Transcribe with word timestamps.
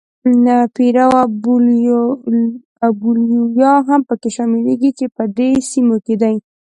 پیرو 0.75 1.09
او 2.83 2.91
بولیویا 3.03 3.73
هم 3.87 4.01
پکې 4.09 4.29
شاملېږي 4.35 4.91
چې 4.99 5.05
په 5.15 5.23
دې 5.37 5.49
سیمو 5.69 5.97
کې 6.05 6.15
دي. 6.21 6.35